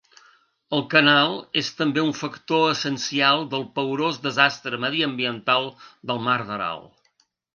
[0.77, 5.71] El canal és també un factor essencial del paorós desastre mediambiental
[6.13, 6.83] del Mar d'Aral.